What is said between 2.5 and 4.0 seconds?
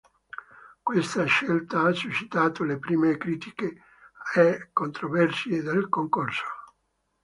le prime critiche